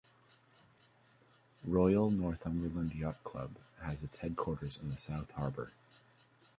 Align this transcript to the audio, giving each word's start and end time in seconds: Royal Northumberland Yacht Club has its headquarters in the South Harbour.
Royal 1.63 2.09
Northumberland 2.09 2.95
Yacht 2.95 3.23
Club 3.23 3.51
has 3.83 4.01
its 4.01 4.17
headquarters 4.17 4.77
in 4.81 4.89
the 4.89 4.97
South 4.97 5.29
Harbour. 5.33 5.73